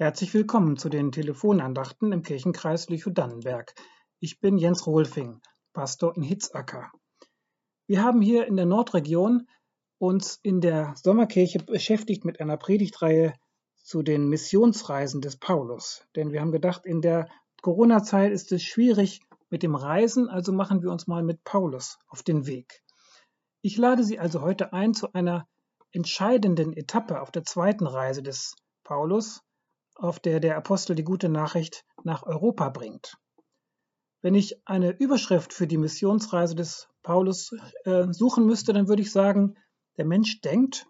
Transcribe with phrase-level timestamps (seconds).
[0.00, 3.74] Herzlich willkommen zu den Telefonandachten im Kirchenkreis Lüchow-Dannenberg.
[4.20, 5.40] Ich bin Jens Rohlfing,
[5.72, 6.92] Pastor in Hitzacker.
[7.88, 9.48] Wir haben hier in der Nordregion
[9.98, 13.34] uns in der Sommerkirche beschäftigt mit einer Predigtreihe
[13.82, 16.06] zu den Missionsreisen des Paulus.
[16.14, 17.28] Denn wir haben gedacht, in der
[17.60, 19.20] Corona-Zeit ist es schwierig
[19.50, 22.84] mit dem Reisen, also machen wir uns mal mit Paulus auf den Weg.
[23.62, 25.48] Ich lade Sie also heute ein zu einer
[25.90, 28.54] entscheidenden Etappe auf der zweiten Reise des
[28.84, 29.42] Paulus,
[29.98, 33.18] auf der der Apostel die gute Nachricht nach Europa bringt.
[34.22, 37.52] Wenn ich eine Überschrift für die Missionsreise des Paulus
[37.84, 39.56] äh, suchen müsste, dann würde ich sagen,
[39.96, 40.86] der Mensch denkt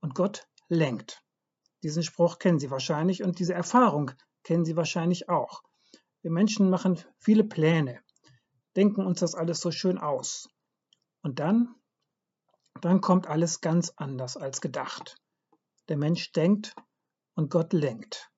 [0.00, 1.22] und Gott lenkt.
[1.82, 4.10] Diesen Spruch kennen Sie wahrscheinlich und diese Erfahrung
[4.42, 5.62] kennen Sie wahrscheinlich auch.
[6.22, 8.00] Wir Menschen machen viele Pläne,
[8.76, 10.48] denken uns das alles so schön aus.
[11.22, 11.74] Und dann,
[12.80, 15.16] dann kommt alles ganz anders als gedacht.
[15.88, 16.74] Der Mensch denkt
[17.34, 18.30] und Gott lenkt.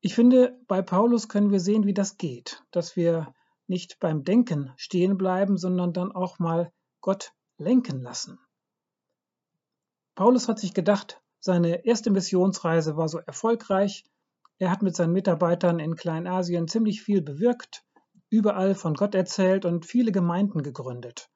[0.00, 3.34] Ich finde, bei Paulus können wir sehen, wie das geht, dass wir
[3.66, 8.38] nicht beim Denken stehen bleiben, sondern dann auch mal Gott lenken lassen.
[10.14, 14.04] Paulus hat sich gedacht, seine erste Missionsreise war so erfolgreich,
[14.58, 17.84] er hat mit seinen Mitarbeitern in Kleinasien ziemlich viel bewirkt,
[18.28, 21.30] überall von Gott erzählt und viele Gemeinden gegründet.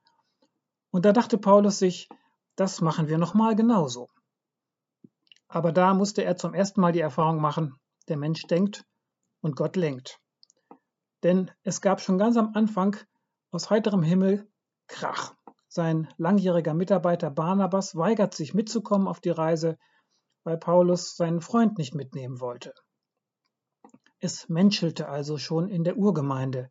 [0.91, 2.09] Und da dachte Paulus sich,
[2.57, 4.09] das machen wir nochmal genauso.
[5.55, 7.75] Aber da musste er zum ersten Mal die Erfahrung machen,
[8.09, 8.87] der Mensch denkt
[9.43, 10.19] und Gott lenkt.
[11.23, 12.97] Denn es gab schon ganz am Anfang
[13.51, 14.51] aus heiterem Himmel
[14.87, 15.35] Krach.
[15.69, 19.77] Sein langjähriger Mitarbeiter Barnabas weigert sich mitzukommen auf die Reise,
[20.43, 22.73] weil Paulus seinen Freund nicht mitnehmen wollte.
[24.21, 26.71] Es menschelte also schon in der Urgemeinde,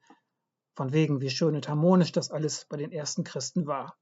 [0.73, 3.95] von wegen wie schön und harmonisch das alles bei den ersten Christen war.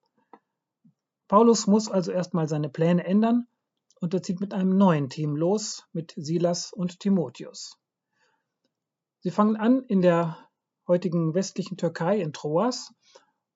[1.27, 3.45] Paulus muss also erstmal seine Pläne ändern
[3.99, 7.77] und er zieht mit einem neuen Team los, mit Silas und Timotheus.
[9.21, 10.37] Sie fangen an in der
[10.87, 12.93] heutigen westlichen Türkei in Troas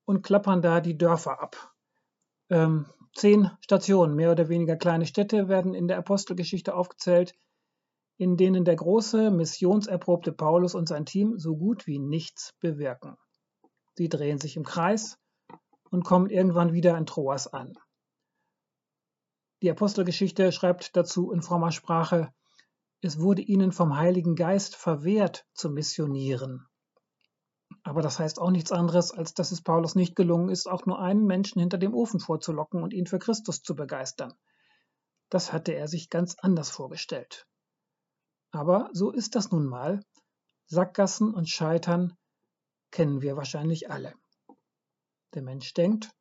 [0.06, 1.74] und klappern da die Dörfer ab.
[2.50, 2.86] Ähm,
[3.16, 7.34] zehn Stationen, mehr oder weniger kleine Städte, werden in der Apostelgeschichte aufgezählt,
[8.18, 13.18] in denen der große, missionserprobte Paulus und sein Team so gut wie nichts bewirken.
[13.96, 15.18] Sie drehen sich im Kreis
[15.90, 17.74] und kommen irgendwann wieder in Troas an.
[19.64, 22.34] Die Apostelgeschichte schreibt dazu in frommer Sprache,
[23.00, 26.68] es wurde ihnen vom Heiligen Geist verwehrt zu missionieren.
[27.82, 31.00] Aber das heißt auch nichts anderes, als dass es Paulus nicht gelungen ist, auch nur
[31.00, 34.34] einen Menschen hinter dem Ofen vorzulocken und ihn für Christus zu begeistern.
[35.30, 37.48] Das hatte er sich ganz anders vorgestellt.
[38.52, 40.04] Aber so ist das nun mal.
[40.66, 42.18] Sackgassen und Scheitern
[42.92, 44.14] kennen wir wahrscheinlich alle.
[45.34, 46.12] Der Mensch denkt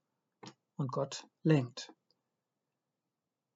[0.76, 1.92] und Gott lenkt.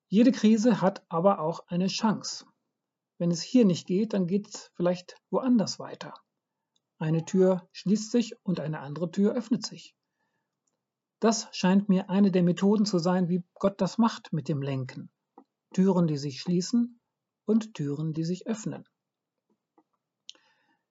[0.08, 2.46] Jede Krise hat aber auch eine Chance.
[3.18, 6.14] Wenn es hier nicht geht, dann geht es vielleicht woanders weiter.
[6.98, 9.96] Eine Tür schließt sich und eine andere Tür öffnet sich.
[11.18, 15.10] Das scheint mir eine der Methoden zu sein, wie Gott das macht mit dem Lenken.
[15.72, 17.00] Türen, die sich schließen
[17.44, 18.84] und Türen, die sich öffnen.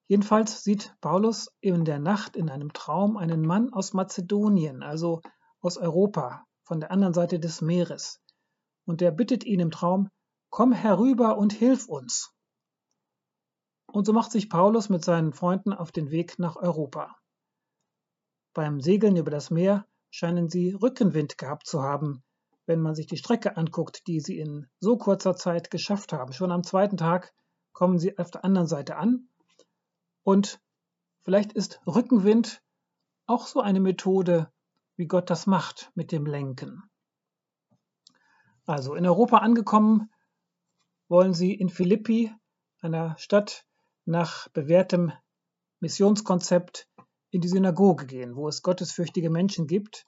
[0.07, 5.21] Jedenfalls sieht Paulus in der Nacht in einem Traum einen Mann aus Mazedonien, also
[5.61, 8.21] aus Europa, von der anderen Seite des Meeres,
[8.85, 10.09] und der bittet ihn im Traum,
[10.49, 12.31] komm herüber und hilf uns.
[13.87, 17.15] Und so macht sich Paulus mit seinen Freunden auf den Weg nach Europa.
[18.53, 22.23] Beim Segeln über das Meer scheinen sie Rückenwind gehabt zu haben,
[22.65, 26.33] wenn man sich die Strecke anguckt, die sie in so kurzer Zeit geschafft haben.
[26.33, 27.33] Schon am zweiten Tag
[27.73, 29.29] kommen sie auf der anderen Seite an.
[30.23, 30.59] Und
[31.23, 32.61] vielleicht ist Rückenwind
[33.27, 34.51] auch so eine Methode,
[34.95, 36.83] wie Gott das macht mit dem Lenken.
[38.65, 40.09] Also in Europa angekommen,
[41.07, 42.33] wollen sie in Philippi,
[42.81, 43.63] einer Stadt,
[44.05, 45.11] nach bewährtem
[45.79, 46.89] Missionskonzept
[47.29, 50.07] in die Synagoge gehen, wo es gottesfürchtige Menschen gibt.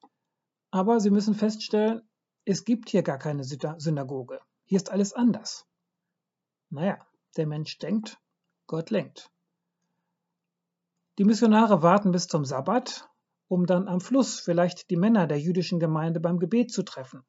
[0.72, 2.02] Aber sie müssen feststellen,
[2.46, 4.40] es gibt hier gar keine Synagoge.
[4.66, 5.66] Hier ist alles anders.
[6.70, 6.98] Naja,
[7.36, 8.20] der Mensch denkt,
[8.66, 9.32] Gott lenkt.
[11.20, 13.08] Die Missionare warten bis zum Sabbat,
[13.48, 17.24] um dann am Fluss vielleicht die Männer der jüdischen Gemeinde beim Gebet zu treffen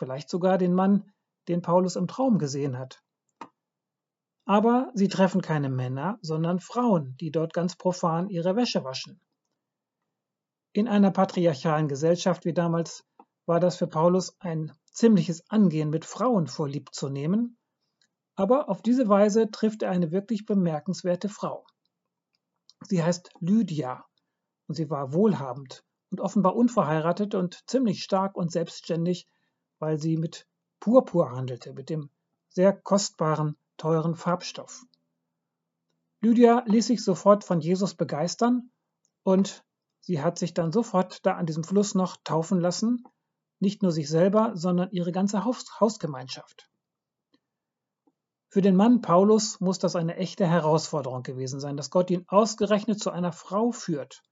[0.00, 1.12] vielleicht sogar den Mann,
[1.46, 3.02] den Paulus im Traum gesehen hat.
[4.46, 9.20] Aber sie treffen keine Männer, sondern Frauen, die dort ganz profan ihre Wäsche waschen.
[10.72, 13.04] In einer patriarchalen Gesellschaft wie damals
[13.44, 17.58] war das für Paulus ein ziemliches Angehen, mit Frauen vorlieb zu nehmen,
[18.36, 21.66] aber auf diese Weise trifft er eine wirklich bemerkenswerte Frau.
[22.86, 24.06] Sie heißt Lydia
[24.66, 29.28] und sie war wohlhabend und offenbar unverheiratet und ziemlich stark und selbstständig
[29.80, 30.46] weil sie mit
[30.78, 32.10] Purpur handelte, mit dem
[32.48, 34.84] sehr kostbaren, teuren Farbstoff.
[36.20, 38.70] Lydia ließ sich sofort von Jesus begeistern
[39.22, 39.64] und
[40.00, 43.04] sie hat sich dann sofort da an diesem Fluss noch taufen lassen,
[43.58, 46.70] nicht nur sich selber, sondern ihre ganze Haus Hausgemeinschaft.
[48.48, 52.98] Für den Mann Paulus muss das eine echte Herausforderung gewesen sein, dass Gott ihn ausgerechnet
[52.98, 54.22] zu einer Frau führt,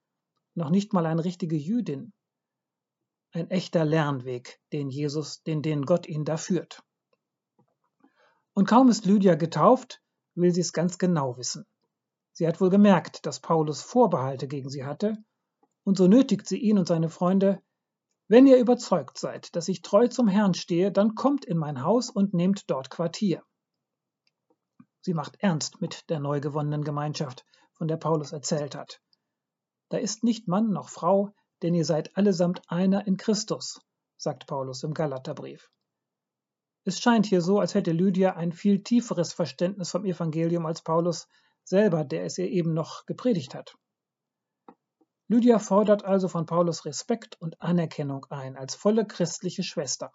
[0.54, 2.12] noch nicht mal eine richtige Jüdin.
[3.32, 6.82] Ein echter Lernweg, den Jesus, den, den Gott ihn da führt.
[8.54, 10.02] Und kaum ist Lydia getauft,
[10.34, 11.66] will sie es ganz genau wissen.
[12.32, 15.16] Sie hat wohl gemerkt, dass Paulus Vorbehalte gegen sie hatte,
[15.84, 17.62] und so nötigt sie ihn und seine Freunde,
[18.28, 22.10] wenn ihr überzeugt seid, dass ich treu zum Herrn stehe, dann kommt in mein Haus
[22.10, 23.42] und nehmt dort Quartier.
[25.00, 29.00] Sie macht ernst mit der neu gewonnenen Gemeinschaft, von der Paulus erzählt hat.
[29.88, 33.80] Da ist nicht Mann noch Frau, denn ihr seid allesamt einer in Christus,
[34.16, 35.70] sagt Paulus im Galaterbrief.
[36.84, 41.28] Es scheint hier so, als hätte Lydia ein viel tieferes Verständnis vom Evangelium als Paulus
[41.64, 43.76] selber, der es ihr eben noch gepredigt hat.
[45.26, 50.10] Lydia fordert also von Paulus Respekt und Anerkennung ein als volle christliche Schwester.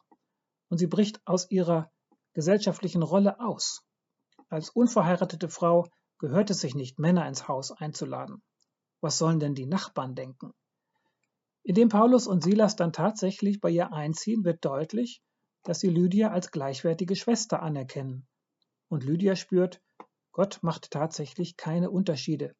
[0.69, 1.92] Und sie bricht aus ihrer
[2.34, 3.84] gesellschaftlichen Rolle aus.
[4.50, 5.88] Als unverheiratete Frau
[6.18, 8.42] gehört es sich nicht, Männer ins Haus einzuladen.
[9.01, 10.54] Was sollen denn die Nachbarn denken?
[11.63, 15.21] Indem Paulus und Silas dann tatsächlich bei ihr einziehen, wird deutlich,
[15.63, 18.27] dass sie Lydia als gleichwertige Schwester anerkennen.
[18.89, 19.81] Und Lydia spürt,
[20.33, 22.54] Gott macht tatsächlich keine Unterschiede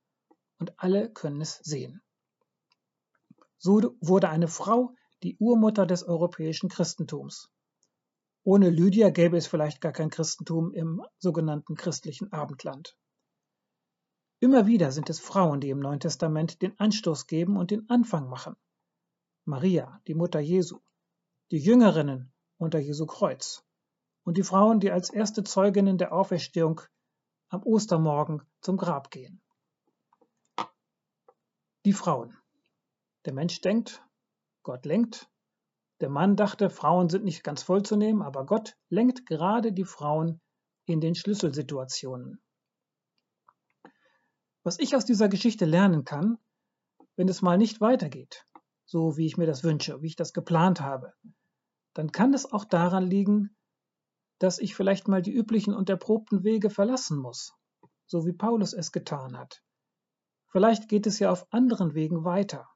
[0.58, 2.02] und alle können es sehen.
[3.58, 7.50] So wurde eine Frau die Urmutter des europäischen Christentums.
[8.44, 12.98] Ohne Lydia gäbe es vielleicht gar kein Christentum im sogenannten christlichen Abendland.
[14.40, 18.28] Immer wieder sind es Frauen, die im Neuen Testament den Anstoß geben und den Anfang
[18.28, 18.56] machen.
[19.46, 20.80] Maria, die Mutter Jesu,
[21.52, 23.64] die Jüngerinnen unter Jesu Kreuz
[24.24, 26.82] und die Frauen, die als erste Zeuginnen der Auferstehung
[27.50, 29.42] am Ostermorgen zum Grab gehen.
[31.86, 32.38] Die Frauen.
[33.26, 34.02] Der Mensch denkt,
[34.64, 35.30] Gott lenkt.
[36.00, 40.42] Der Mann dachte, Frauen sind nicht ganz vollzunehmen, aber Gott lenkt gerade die Frauen
[40.86, 42.42] in den Schlüsselsituationen.
[44.64, 46.38] Was ich aus dieser Geschichte lernen kann,
[47.18, 48.46] wenn es mal nicht weitergeht,
[48.86, 51.14] so wie ich mir das wünsche, wie ich das geplant habe,
[51.94, 53.56] dann kann es auch daran liegen,
[54.40, 57.54] dass ich vielleicht mal die üblichen und erprobten Wege verlassen muss,
[58.06, 59.64] so wie Paulus es getan hat.
[60.48, 62.68] Vielleicht geht es ja auf anderen Wegen weiter.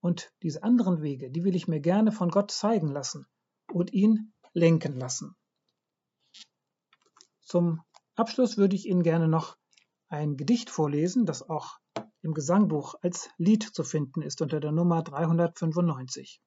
[0.00, 3.26] Und diese anderen Wege, die will ich mir gerne von Gott zeigen lassen
[3.72, 5.36] und ihn lenken lassen.
[7.40, 7.82] Zum
[8.14, 9.56] Abschluss würde ich Ihnen gerne noch
[10.08, 11.78] ein Gedicht vorlesen, das auch
[12.26, 16.42] im Gesangbuch als Lied zu finden ist unter der Nummer 395.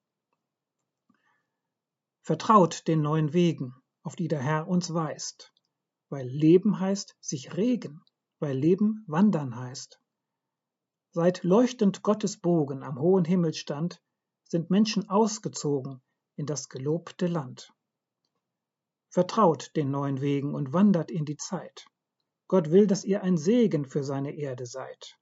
[2.21, 3.73] Vertraut den neuen Wegen,
[4.03, 5.53] auf die der Herr uns weist,
[6.09, 8.03] weil Leben heißt sich regen,
[8.39, 10.01] weil Leben wandern heißt.
[11.11, 14.01] Seit leuchtend Gottes Bogen am hohen Himmel stand,
[14.43, 16.01] sind Menschen ausgezogen
[16.35, 17.73] in das gelobte Land.
[19.07, 21.85] Vertraut den neuen Wegen und wandert in die Zeit.
[22.49, 25.19] Gott will, dass ihr ein Segen für seine Erde seid.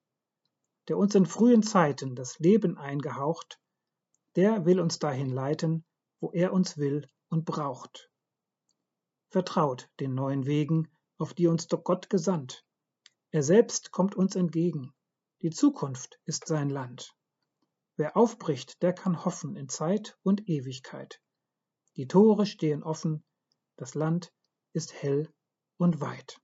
[0.88, 3.60] Der uns in frühen Zeiten das Leben eingehaucht,
[4.36, 5.86] der will uns dahin leiten,
[6.19, 8.10] wo er uns will und braucht.
[9.30, 12.65] Vertraut den neuen Wegen, auf die uns doch Gott gesandt.
[13.32, 14.94] Er selbst kommt uns entgegen.
[15.41, 17.15] Die Zukunft ist sein Land.
[17.98, 21.22] Wer aufbricht, der kann hoffen in Zeit und Ewigkeit.
[21.96, 23.24] Die Tore stehen offen,
[23.75, 24.32] das Land
[24.74, 25.34] ist hell
[25.77, 26.39] und weit.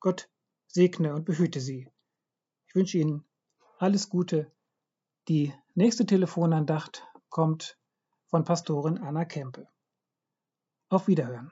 [0.00, 0.30] Gott
[0.66, 1.90] segne und behüte Sie.
[2.70, 3.24] Ich wünsche Ihnen
[3.78, 4.52] alles Gute.
[5.26, 7.76] Die nächste Telefonandacht kommt
[8.26, 9.66] von Pastorin Anna Kempe.
[10.88, 11.50] Auf Wiederhören.